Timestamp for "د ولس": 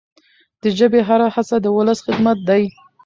1.61-1.99